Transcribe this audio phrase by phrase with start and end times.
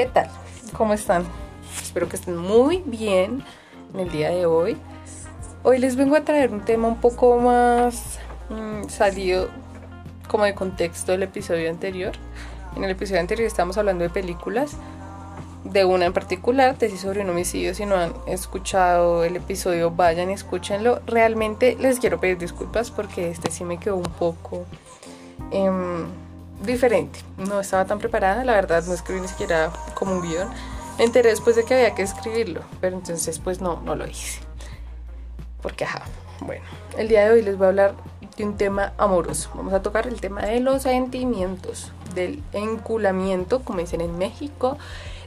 [0.00, 0.30] ¿Qué tal?
[0.72, 1.26] ¿Cómo están?
[1.82, 3.44] Espero que estén muy bien
[3.92, 4.78] en el día de hoy.
[5.62, 8.18] Hoy les vengo a traer un tema un poco más
[8.48, 9.50] mmm, salido
[10.26, 12.12] como de contexto del episodio anterior.
[12.76, 14.72] En el episodio anterior estamos hablando de películas,
[15.64, 17.74] de una en particular, tesis sobre un homicidio.
[17.74, 21.02] Si no han escuchado el episodio, vayan y escúchenlo.
[21.06, 24.64] Realmente les quiero pedir disculpas porque este sí me quedó un poco
[25.52, 25.70] eh,
[26.60, 27.20] diferente.
[27.36, 30.48] No estaba tan preparada, la verdad, no escribí ni siquiera como un guion.
[30.98, 34.40] Me enteré después de que había que escribirlo, pero entonces pues no, no lo hice.
[35.62, 36.02] Porque ajá,
[36.40, 36.64] bueno,
[36.96, 37.94] el día de hoy les voy a hablar
[38.36, 39.50] de un tema amoroso.
[39.54, 44.78] Vamos a tocar el tema de los sentimientos, del enculamiento, como dicen en México,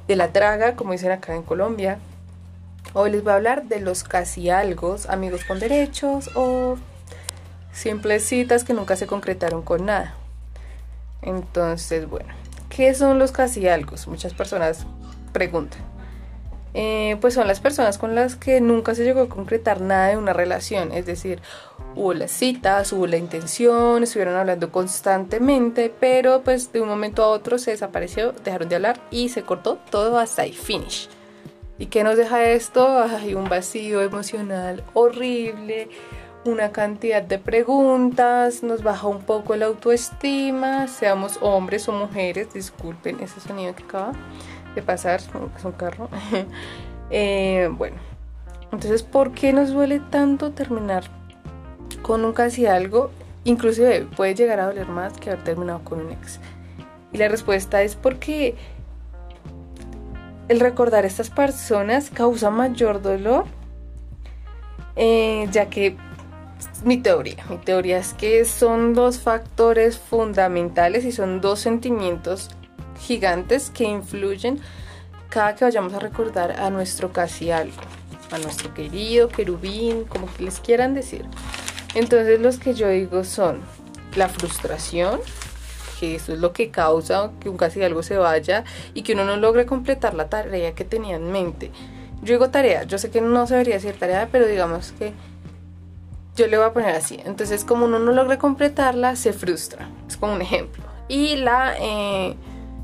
[0.07, 1.99] de la traga, como dicen acá en Colombia.
[2.93, 6.77] Hoy les voy a hablar de los casi algo, amigos con derechos o
[7.71, 10.15] simples citas que nunca se concretaron con nada.
[11.23, 12.33] Entonces, bueno,
[12.69, 13.95] ¿qué son los casi algo?
[14.07, 14.85] Muchas personas
[15.31, 15.81] preguntan.
[16.75, 20.17] Eh, pues son las personas con las que nunca se llegó a concretar nada de
[20.17, 21.39] una relación, es decir,
[21.95, 27.27] hubo las citas, hubo la intención, estuvieron hablando constantemente, pero pues de un momento a
[27.27, 31.09] otro se desapareció, dejaron de hablar y se cortó todo hasta ahí, finish.
[31.77, 32.99] ¿Y qué nos deja esto?
[33.03, 35.89] Hay un vacío emocional horrible,
[36.45, 43.19] una cantidad de preguntas, nos baja un poco la autoestima, seamos hombres o mujeres, disculpen
[43.21, 44.13] ese sonido que acaba
[44.75, 46.09] de pasar, es un carro.
[47.09, 47.97] eh, bueno,
[48.71, 51.03] entonces, ¿por qué nos duele tanto terminar
[52.01, 53.11] con un casi algo?
[53.45, 56.39] Inclusive puede llegar a doler más que haber terminado con un ex.
[57.11, 58.55] Y la respuesta es porque
[60.49, 63.45] el recordar a estas personas causa mayor dolor,
[64.95, 65.95] eh, ya que
[66.83, 67.45] mi teoría.
[67.49, 72.49] Mi teoría es que son dos factores fundamentales y son dos sentimientos
[72.99, 74.59] gigantes que influyen
[75.29, 77.81] cada que vayamos a recordar a nuestro casi algo,
[78.31, 81.25] a nuestro querido querubín, como que les quieran decir.
[81.95, 83.61] Entonces los que yo digo son
[84.15, 85.19] la frustración,
[85.99, 88.63] que eso es lo que causa que un casi algo se vaya
[88.93, 91.71] y que uno no logre completar la tarea que tenía en mente.
[92.21, 95.13] Yo digo tarea, yo sé que no se debería decir tarea, pero digamos que
[96.35, 97.19] yo le voy a poner así.
[97.25, 99.89] Entonces, como uno no logra completarla, se frustra.
[100.07, 100.83] Es como un ejemplo.
[101.07, 102.35] Y la, eh,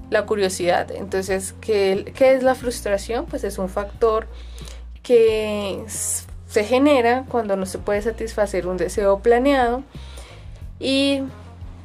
[0.09, 0.91] la curiosidad.
[0.91, 3.25] Entonces, ¿qué, ¿qué es la frustración?
[3.25, 4.27] Pues es un factor
[5.01, 9.83] que se genera cuando no se puede satisfacer un deseo planeado.
[10.79, 11.23] Y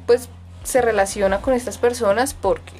[0.05, 0.29] pues
[0.63, 2.73] se relaciona con estas personas porque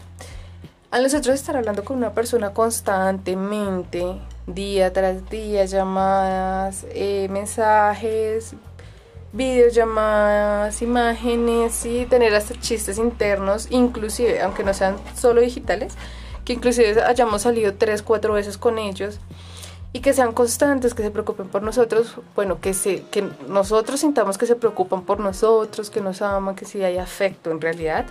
[0.91, 4.17] al nosotros estar hablando con una persona constantemente,
[4.47, 8.56] día tras día, llamadas, eh, mensajes,
[9.35, 15.94] videollamadas, imágenes y tener hasta chistes internos, inclusive, aunque no sean solo digitales,
[16.46, 19.19] que inclusive hayamos salido tres, cuatro veces con ellos
[19.91, 24.38] y que sean constantes, que se preocupen por nosotros, bueno, que, se, que nosotros sintamos
[24.38, 28.06] que se preocupan por nosotros, que nos aman, que sí hay afecto en realidad.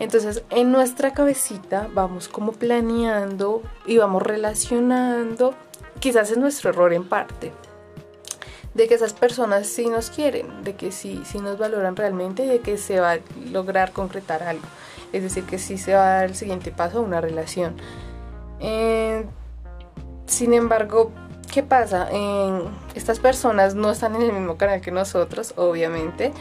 [0.00, 5.54] Entonces, en nuestra cabecita vamos como planeando y vamos relacionando,
[6.00, 7.52] quizás es nuestro error en parte,
[8.78, 12.46] de que esas personas sí nos quieren, de que sí, sí nos valoran realmente y
[12.46, 13.18] de que se va a
[13.50, 14.62] lograr concretar algo.
[15.12, 17.74] Es decir, que sí se va a dar el siguiente paso a una relación.
[18.60, 19.26] Eh,
[20.26, 21.10] sin embargo,
[21.52, 22.08] ¿qué pasa?
[22.12, 22.62] Eh,
[22.94, 26.32] estas personas no están en el mismo canal que nosotros, obviamente,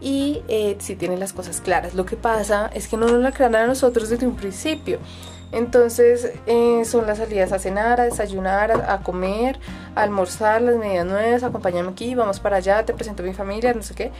[0.00, 1.94] y eh, sí tienen las cosas claras.
[1.94, 5.00] Lo que pasa es que no nos la aclaran a nosotros desde un principio.
[5.52, 9.60] Entonces eh, son las salidas a cenar, a desayunar, a, comer,
[9.94, 13.74] a almorzar, las medidas nuevas, acompáñame aquí, vamos para allá, te presento a mi familia,
[13.74, 14.10] no sé qué.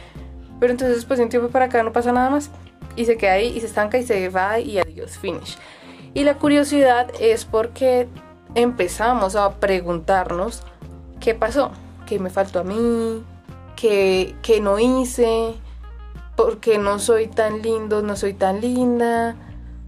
[0.59, 2.51] Pero entonces después de un tiempo para acá no pasa nada más.
[2.95, 5.57] Y se queda ahí y se estanca y se va y adiós, finish.
[6.13, 8.07] Y la curiosidad es porque
[8.53, 10.61] empezamos a preguntarnos
[11.19, 11.71] qué pasó,
[12.05, 13.23] qué me faltó a mí,
[13.75, 15.55] qué, qué no hice,
[16.35, 19.35] por qué no soy tan lindo, no soy tan linda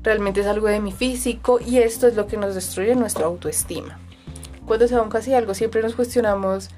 [0.05, 3.99] realmente es algo de mi físico y esto es lo que nos destruye nuestra autoestima.
[4.65, 6.69] Cuando se va un casi algo siempre nos cuestionamos,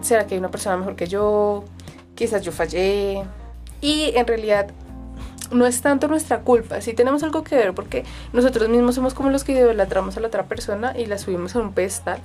[0.00, 1.64] ¿será que hay una persona mejor que yo?
[2.14, 3.22] Quizás yo fallé.
[3.80, 4.68] Y en realidad
[5.50, 9.28] no es tanto nuestra culpa, sí tenemos algo que ver porque nosotros mismos somos como
[9.28, 12.20] los que idolatramos a la otra persona y la subimos a un pedestal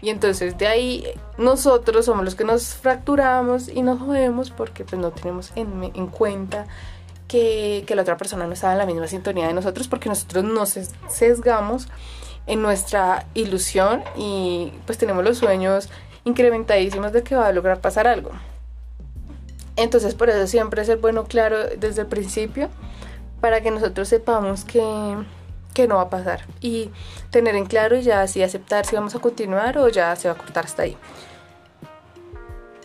[0.00, 1.04] y entonces de ahí
[1.36, 6.06] nosotros somos los que nos fracturamos y nos jodemos porque pues no tenemos en, en
[6.06, 6.66] cuenta
[7.30, 10.70] que, la otra persona no estaba en la misma sintonía de nosotros porque nosotros nos
[11.08, 11.86] sesgamos
[12.48, 15.88] en nuestra ilusión y pues tenemos los sueños
[16.24, 18.32] incrementadísimos de que va a lograr pasar algo.
[19.76, 22.68] Entonces por eso siempre es el bueno claro desde el principio
[23.40, 24.82] para que nosotros sepamos que,
[25.72, 26.90] que no va a pasar y
[27.30, 30.34] tener en claro y ya así aceptar si vamos a continuar o ya se va
[30.34, 30.96] a cortar hasta ahí.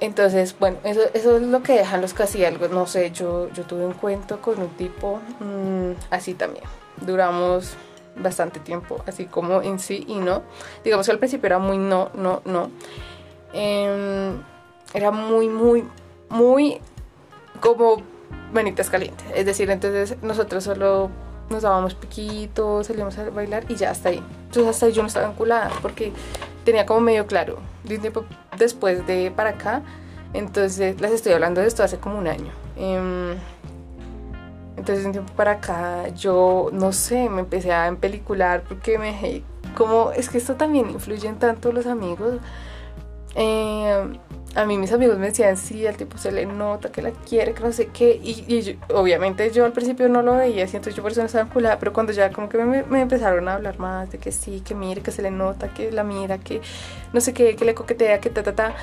[0.06, 2.68] Entonces, bueno, eso, eso es lo que dejan los casi algo.
[2.68, 6.64] No sé, yo, yo tuve un cuento con un tipo mmm, así también.
[7.02, 7.74] Duramos
[8.16, 10.44] bastante tiempo, así como en sí y no.
[10.84, 12.70] Digamos que al principio era muy no, no, no.
[13.54, 14.32] Eh,
[14.94, 15.84] era muy, muy,
[16.30, 16.80] muy
[17.60, 17.98] como
[18.54, 19.26] manitas calientes.
[19.34, 21.10] Es decir, entonces nosotros solo
[21.50, 24.24] nos dábamos piquitos, salíamos a bailar y ya hasta ahí.
[24.46, 26.14] Entonces hasta ahí yo no estaba enculada porque
[26.64, 27.58] tenía como medio claro.
[27.84, 28.02] De un
[28.58, 29.82] después de para acá,
[30.34, 32.52] entonces les estoy hablando de esto hace como un año.
[32.78, 33.36] Eh,
[34.78, 39.44] entonces un tiempo para acá yo, no sé, me empecé a empelicular porque me dejé
[39.76, 42.40] como, es que esto también influye en tanto los amigos.
[43.36, 44.20] Eh,
[44.56, 47.54] a mí mis amigos me decían, sí, al tipo se le nota que la quiere,
[47.54, 48.20] que no sé qué.
[48.24, 51.78] Y, obviamente yo al principio no lo veía, siento yo por eso no estaba enculada,
[51.78, 55.02] pero cuando ya como que me, empezaron a hablar más de que sí, que mire,
[55.02, 56.62] que se le nota, que la mira, que
[57.12, 58.76] no sé qué, que le coquetea, que ta, ta, ta.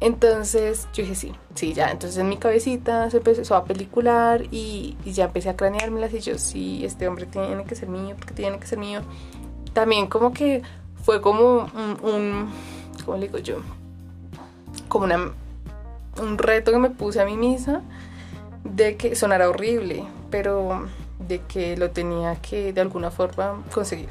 [0.00, 1.90] Entonces yo dije, sí, sí, ya.
[1.90, 6.20] Entonces en mi cabecita se empezó a pelicular y, y ya empecé a craneármelas y
[6.20, 9.00] yo, sí, este hombre tiene que ser mío, porque tiene que ser mío.
[9.72, 10.62] También como que
[11.02, 12.50] fue como un, un
[13.04, 13.56] ¿cómo le digo yo?
[14.94, 15.06] Como
[16.22, 17.82] un reto que me puse a mí misma
[18.62, 20.86] de que sonara horrible, pero
[21.18, 24.08] de que lo tenía que de alguna forma conseguir.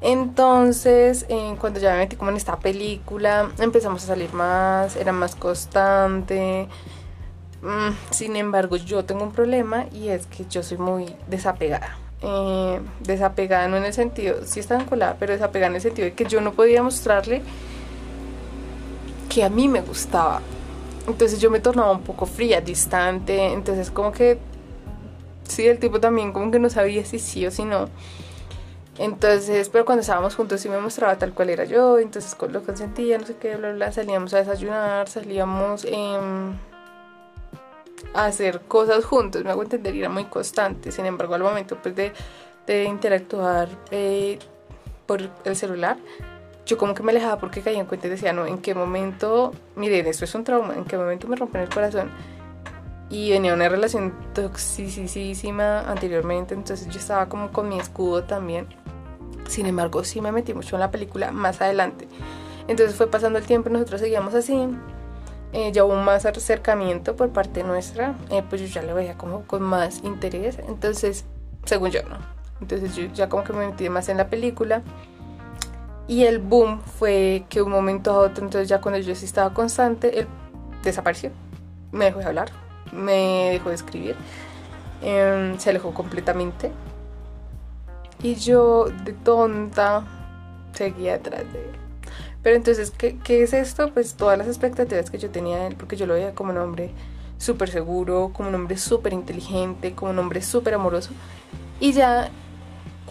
[0.00, 5.10] Entonces, eh, cuando ya me metí como en esta película, empezamos a salir más, era
[5.10, 6.68] más constante.
[7.62, 11.98] Mm, sin embargo, yo tengo un problema y es que yo soy muy desapegada.
[12.22, 16.14] Eh, desapegada no en el sentido, sí estaba encolada, pero desapegada en el sentido de
[16.14, 17.42] que yo no podía mostrarle
[19.34, 20.40] que a mí me gustaba.
[21.08, 24.38] Entonces yo me tornaba un poco fría, distante, entonces como que
[25.48, 27.88] sí, el tipo también como que no sabía si sí o si no.
[28.96, 33.18] Entonces, pero cuando estábamos juntos sí me mostraba tal cual era yo, entonces lo consentía,
[33.18, 36.16] no sé qué, bla, bla, salíamos a desayunar, salíamos eh,
[38.14, 41.96] a hacer cosas juntos, me hago entender, era muy constante, sin embargo al momento pues
[41.96, 42.12] de,
[42.68, 44.38] de interactuar eh,
[45.06, 45.96] por el celular,
[46.66, 49.52] yo como que me alejaba porque caía en cuenta y decía, no, ¿en qué momento,
[49.76, 52.10] miren, esto es un trauma, ¿en qué momento me rompen el corazón?
[53.10, 58.66] Y venía una relación toxicísima anteriormente, entonces yo estaba como con mi escudo también.
[59.46, 62.08] Sin embargo, sí me metí mucho en la película más adelante.
[62.66, 64.68] Entonces fue pasando el tiempo nosotros seguíamos así.
[65.52, 69.46] Eh, ya hubo más acercamiento por parte nuestra, eh, pues yo ya lo veía como
[69.46, 70.58] con más interés.
[70.66, 71.26] Entonces,
[71.64, 72.16] según yo, ¿no?
[72.60, 74.82] Entonces yo ya como que me metí más en la película.
[76.06, 79.54] Y el boom fue que un momento a otro, entonces ya cuando yo sí estaba
[79.54, 80.26] constante, él
[80.82, 81.30] desapareció.
[81.92, 82.50] Me dejó de hablar,
[82.92, 84.16] me dejó de escribir,
[85.02, 86.70] eh, se alejó completamente.
[88.22, 90.04] Y yo de tonta
[90.72, 91.70] seguía atrás de él.
[92.42, 93.90] Pero entonces, ¿qué, ¿qué, es esto?
[93.94, 96.58] Pues todas las expectativas que yo tenía de él, porque yo lo veía como un
[96.58, 96.90] hombre
[97.38, 101.10] súper seguro, como un hombre súper inteligente, como un hombre súper amoroso.
[101.80, 102.30] Y ya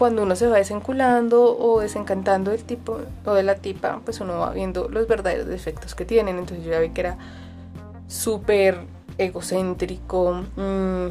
[0.04, 4.38] cuando uno se va desenculando o desencantando del tipo o de la tipa, pues uno
[4.38, 6.40] va viendo los verdaderos defectos que tienen.
[6.40, 7.18] Entonces yo ya vi que era
[8.10, 8.82] súper
[9.18, 11.08] egocéntrico, mmm,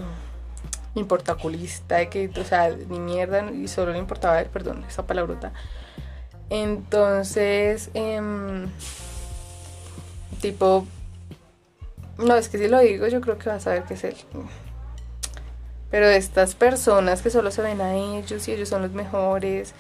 [0.95, 5.55] importaculista, de que, o sea, ni mierda, y solo le importaba él, perdón, esa palabrota.
[6.51, 8.21] Entonces, eh,
[10.43, 10.87] tipo,
[12.19, 14.17] no, es que si lo digo, yo creo que vas a ver que es él.
[15.93, 19.75] Pero estas personas que solo se ven a ellos y ellos son los mejores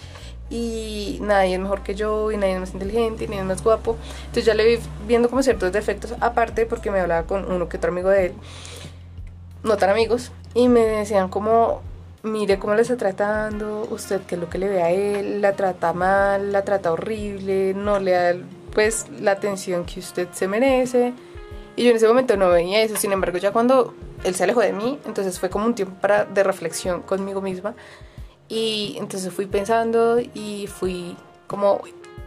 [0.51, 3.65] y nadie es mejor que yo y nadie es más inteligente y nadie es más
[3.65, 3.97] guapo.
[4.21, 7.79] Entonces ya le vi viendo como ciertos defectos, aparte porque me hablaba con uno que
[7.79, 8.33] otro amigo de él,
[9.65, 11.81] no tan amigos, y me decían como,
[12.23, 15.55] mire cómo le está tratando, usted qué es lo que le ve a él, la
[15.55, 18.35] trata mal, la trata horrible, no le da
[18.75, 21.15] pues la atención que usted se merece.
[21.77, 24.61] Y yo en ese momento no veía eso, sin embargo ya cuando él se alejó
[24.61, 27.75] de mí, entonces fue como un tiempo para, de reflexión conmigo misma.
[28.49, 31.81] Y entonces fui pensando y fui como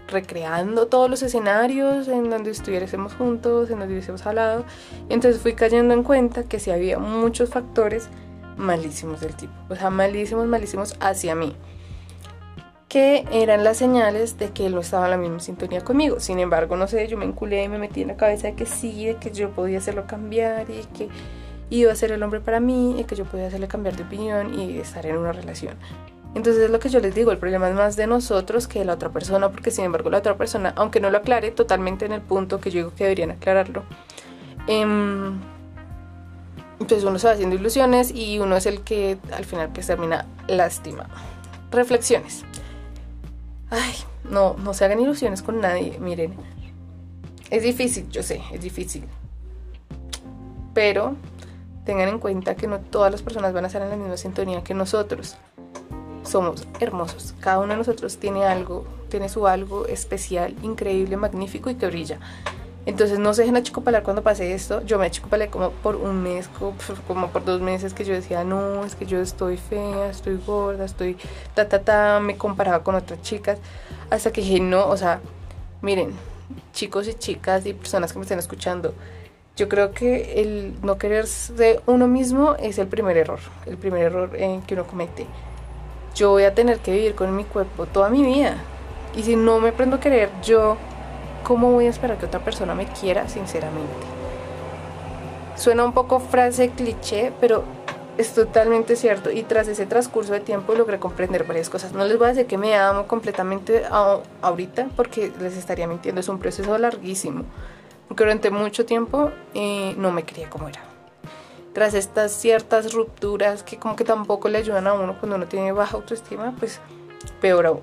[0.07, 4.65] recreando todos los escenarios en donde estuviésemos juntos, en donde hubiésemos hablado.
[5.09, 8.09] Y entonces fui cayendo en cuenta que sí había muchos factores
[8.57, 11.55] malísimos del tipo, o sea, malísimos, malísimos hacia mí,
[12.87, 16.19] que eran las señales de que él no estaba en la misma sintonía conmigo.
[16.19, 18.65] Sin embargo, no sé, yo me enculé y me metí en la cabeza de que
[18.65, 21.09] sí, de que yo podía hacerlo cambiar y que
[21.69, 24.53] iba a ser el hombre para mí y que yo podía hacerle cambiar de opinión
[24.59, 25.75] y estar en una relación.
[26.35, 28.85] Entonces es lo que yo les digo, el problema es más de nosotros que de
[28.85, 32.11] la otra persona, porque sin embargo la otra persona, aunque no lo aclare totalmente en
[32.11, 33.83] el punto que yo digo que deberían aclararlo,
[34.67, 34.81] eh,
[36.79, 40.25] entonces uno se va haciendo ilusiones y uno es el que al final pues termina
[40.47, 41.09] lastimado.
[41.71, 42.43] reflexiones.
[43.69, 43.93] Ay,
[44.29, 46.35] no, no se hagan ilusiones con nadie, miren.
[47.49, 49.03] Es difícil, yo sé, es difícil.
[50.73, 51.15] Pero
[51.85, 54.63] tengan en cuenta que no todas las personas van a estar en la misma sintonía
[54.63, 55.37] que nosotros.
[56.23, 57.35] Somos hermosos.
[57.39, 62.19] Cada uno de nosotros tiene algo, tiene su algo especial, increíble, magnífico y que brilla.
[62.85, 64.83] Entonces no se dejen achicopalar cuando pase esto.
[64.85, 66.49] Yo me achicopalé como por un mes,
[67.07, 70.85] como por dos meses que yo decía, no, es que yo estoy fea, estoy gorda,
[70.85, 71.17] estoy
[71.55, 73.57] ta ta ta, me comparaba con otras chicas.
[74.11, 75.19] Hasta que dije, no, o sea,
[75.81, 76.13] miren,
[76.73, 78.93] chicos y chicas y personas que me estén escuchando,
[79.55, 84.35] yo creo que el no quererse uno mismo es el primer error, el primer error
[84.35, 85.25] en que uno comete.
[86.13, 88.57] Yo voy a tener que vivir con mi cuerpo toda mi vida.
[89.15, 90.77] Y si no me aprendo a querer yo,
[91.45, 94.05] ¿cómo voy a esperar que otra persona me quiera sinceramente?
[95.55, 97.63] Suena un poco frase cliché, pero
[98.17, 99.31] es totalmente cierto.
[99.31, 101.93] Y tras ese transcurso de tiempo logré comprender varias cosas.
[101.93, 103.83] No les voy a decir que me amo completamente
[104.41, 106.19] ahorita porque les estaría mintiendo.
[106.19, 107.43] Es un proceso larguísimo.
[108.07, 110.81] Porque durante mucho tiempo eh, no me quería como era.
[111.73, 115.71] Tras estas ciertas rupturas que como que tampoco le ayudan a uno cuando uno tiene
[115.73, 116.79] baja autoestima, pues
[117.41, 117.81] peor aún.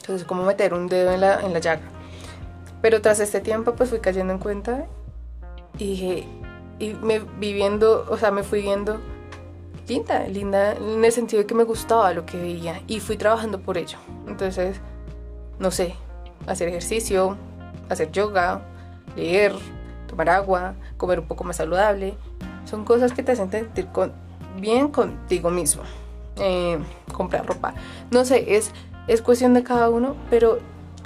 [0.00, 1.91] Entonces como meter un dedo en la, en la llaga.
[2.82, 4.86] Pero tras este tiempo pues fui cayendo en cuenta
[5.78, 6.26] y
[6.82, 8.98] y me viviendo, o sea, me fui viendo
[9.86, 13.60] linda, linda en el sentido de que me gustaba lo que veía y fui trabajando
[13.60, 13.98] por ello.
[14.26, 14.80] Entonces,
[15.60, 15.94] no sé,
[16.48, 17.36] hacer ejercicio,
[17.88, 18.62] hacer yoga,
[19.14, 19.52] leer,
[20.08, 22.14] tomar agua, comer un poco más saludable,
[22.64, 23.86] son cosas que te hacen sentir
[24.58, 25.84] bien contigo mismo.
[26.36, 26.78] Eh,
[27.12, 27.74] comprar ropa,
[28.10, 28.72] no sé, es,
[29.06, 30.58] es cuestión de cada uno, pero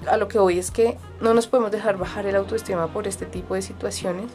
[0.09, 3.27] a lo que voy es que no nos podemos dejar bajar el autoestima por este
[3.27, 4.27] tipo de situaciones,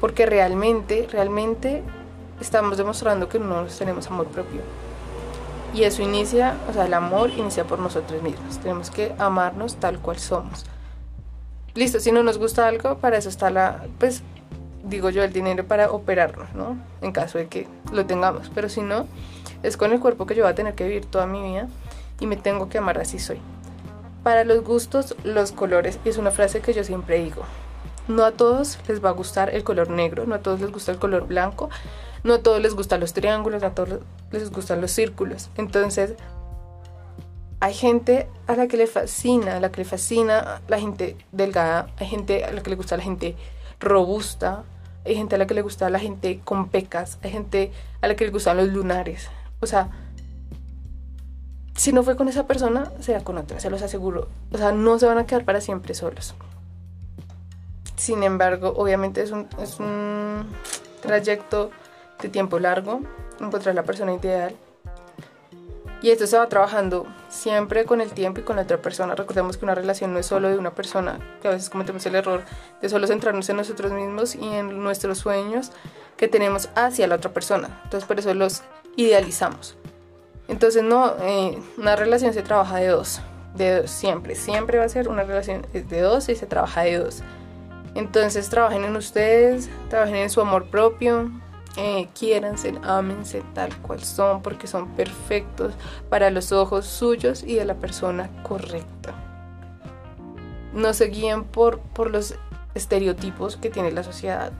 [0.00, 1.82] porque realmente, realmente
[2.40, 4.60] estamos demostrando que no tenemos amor propio.
[5.74, 8.58] Y eso inicia, o sea, el amor inicia por nosotros mismos.
[8.58, 10.64] Tenemos que amarnos tal cual somos.
[11.74, 14.22] Listo, si no nos gusta algo, para eso está la, pues,
[14.84, 16.78] digo yo, el dinero para operarnos, ¿no?
[17.02, 18.50] En caso de que lo tengamos.
[18.54, 19.06] Pero si no,
[19.62, 21.68] es con el cuerpo que yo voy a tener que vivir toda mi vida
[22.20, 23.40] y me tengo que amar así soy.
[24.26, 27.44] Para los gustos, los colores, es una frase que yo siempre digo.
[28.08, 30.90] No a todos les va a gustar el color negro, no a todos les gusta
[30.90, 31.70] el color blanco,
[32.24, 34.00] no a todos les gustan los triángulos, no a todos
[34.32, 35.48] les gustan los círculos.
[35.56, 36.14] Entonces,
[37.60, 41.86] hay gente a la que le fascina, a la que le fascina la gente delgada,
[41.96, 43.36] hay gente a la que le gusta la gente
[43.78, 44.64] robusta,
[45.04, 48.16] hay gente a la que le gusta la gente con pecas, hay gente a la
[48.16, 49.28] que le gustan los lunares.
[49.60, 49.90] O sea,
[51.76, 54.28] si no fue con esa persona, será con otra, se los aseguro.
[54.50, 56.34] O sea, no se van a quedar para siempre solos.
[57.96, 60.46] Sin embargo, obviamente es un, es un
[61.02, 61.70] trayecto
[62.20, 63.00] de tiempo largo,
[63.40, 64.56] encontrar la persona ideal.
[66.02, 69.14] Y esto se va trabajando siempre con el tiempo y con la otra persona.
[69.14, 72.14] Recordemos que una relación no es solo de una persona, que a veces cometemos el
[72.14, 72.42] error
[72.80, 75.72] de solo centrarnos en nosotros mismos y en nuestros sueños
[76.16, 77.80] que tenemos hacia la otra persona.
[77.84, 78.62] Entonces por eso los
[78.96, 79.76] idealizamos.
[80.48, 83.20] Entonces no, eh, una relación se trabaja de dos,
[83.54, 86.98] de dos, siempre, siempre va a ser una relación de dos y se trabaja de
[86.98, 87.22] dos.
[87.94, 91.30] Entonces trabajen en ustedes, trabajen en su amor propio,
[91.78, 95.74] eh, quiéranse, ámense tal cual son, porque son perfectos
[96.08, 99.14] para los ojos suyos y de la persona correcta.
[100.72, 102.34] No se guíen por, por los
[102.74, 104.52] estereotipos que tiene la sociedad,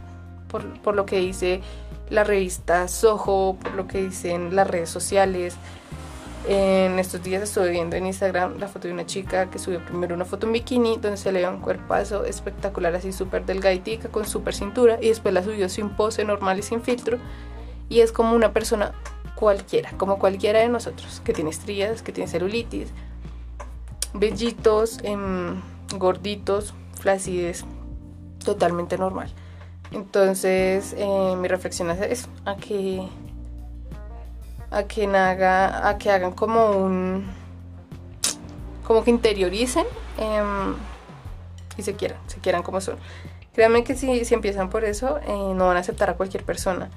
[0.49, 1.61] por, por lo que dice
[2.11, 5.57] la revista Soho, por lo que dicen las redes sociales,
[6.49, 10.15] en estos días estuve viendo en Instagram la foto de una chica que subió primero
[10.15, 14.25] una foto en bikini donde se le ve un cuerpazo espectacular así súper delgaditica con
[14.27, 17.19] súper cintura y después la subió sin pose normal y sin filtro
[17.89, 18.93] y es como una persona
[19.35, 22.89] cualquiera, como cualquiera de nosotros, que tiene estrías, que tiene celulitis,
[24.15, 25.61] bellitos, em,
[25.97, 27.65] gorditos, flacidez,
[28.45, 29.33] totalmente normal.
[29.93, 33.09] Entonces eh, mi reflexión es eso, a que
[34.71, 37.25] a que, haga, a que hagan como un
[38.87, 39.87] como que interioricen
[40.19, 40.75] em,
[41.77, 42.97] y se quieran, se quieran como son.
[43.53, 46.91] Créanme que si, si empiezan por eso, eh, no van a aceptar a cualquier persona.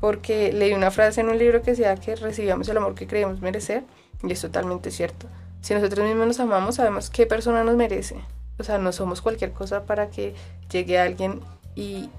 [0.00, 3.40] Porque leí una frase en un libro que decía que recibamos el amor que creemos
[3.40, 3.84] merecer,
[4.22, 5.28] y es totalmente cierto.
[5.62, 8.16] Si nosotros mismos nos amamos, sabemos qué persona nos merece.
[8.58, 10.34] O sea, no somos cualquier cosa para que
[10.70, 11.40] llegue alguien
[11.76, 12.10] y,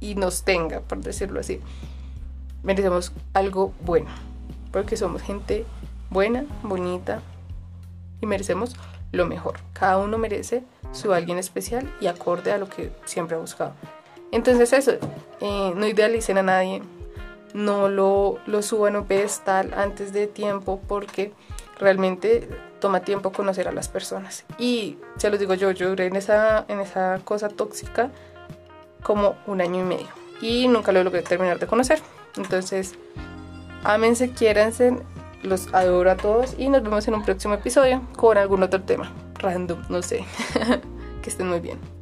[0.00, 1.60] y nos tenga, por decirlo así
[2.64, 4.08] merecemos algo bueno,
[4.72, 5.64] porque somos gente
[6.10, 7.20] buena, bonita
[8.20, 8.74] y merecemos
[9.12, 9.60] lo mejor.
[9.72, 13.74] Cada uno merece su alguien especial y acorde a lo que siempre ha buscado.
[14.32, 14.92] Entonces eso,
[15.40, 16.82] eh, no idealicen a nadie,
[17.52, 21.32] no lo, lo suban a un pedestal antes de tiempo porque
[21.78, 22.48] realmente
[22.80, 24.44] toma tiempo conocer a las personas.
[24.58, 28.10] Y se los digo yo, yo duré en esa, en esa cosa tóxica
[29.02, 30.08] como un año y medio
[30.40, 32.00] y nunca lo logré terminar de conocer.
[32.36, 32.94] Entonces,
[33.82, 34.96] ámense, quiéranse,
[35.42, 39.12] los adoro a todos y nos vemos en un próximo episodio con algún otro tema
[39.44, 40.24] random, no sé.
[41.22, 41.93] que estén muy bien.